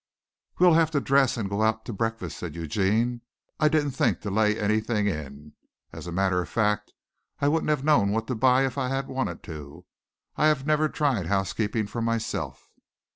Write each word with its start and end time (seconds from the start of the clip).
"We'll 0.57 0.73
have 0.73 0.89
to 0.97 0.99
dress 0.99 1.37
and 1.37 1.47
go 1.47 1.61
out 1.61 1.85
to 1.85 1.93
breakfast," 1.93 2.39
said 2.39 2.55
Eugene. 2.55 3.21
"I 3.59 3.67
didn't 3.69 3.91
think 3.91 4.19
to 4.21 4.31
lay 4.31 4.57
anything 4.59 5.05
in. 5.05 5.53
As 5.93 6.07
a 6.07 6.11
matter 6.11 6.41
of 6.41 6.49
fact 6.49 6.91
I 7.39 7.47
wouldn't 7.47 7.69
have 7.69 7.83
known 7.83 8.09
what 8.09 8.25
to 8.25 8.33
buy 8.33 8.65
if 8.65 8.79
I 8.79 8.89
had 8.89 9.07
wanted 9.07 9.43
to. 9.43 9.85
I 10.35 10.51
never 10.65 10.89
tried 10.89 11.27
housekeeping 11.27 11.85
for 11.85 12.01
myself." 12.01 12.71